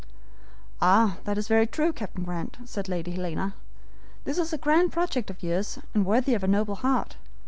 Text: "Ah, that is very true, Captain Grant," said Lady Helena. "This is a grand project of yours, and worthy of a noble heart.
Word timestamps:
"Ah, 0.81 1.17
that 1.25 1.37
is 1.37 1.47
very 1.47 1.67
true, 1.67 1.93
Captain 1.93 2.23
Grant," 2.23 2.57
said 2.65 2.89
Lady 2.89 3.11
Helena. 3.11 3.53
"This 4.23 4.39
is 4.39 4.51
a 4.51 4.57
grand 4.57 4.91
project 4.91 5.29
of 5.29 5.43
yours, 5.43 5.77
and 5.93 6.07
worthy 6.07 6.33
of 6.33 6.43
a 6.43 6.47
noble 6.47 6.77
heart. 6.77 7.17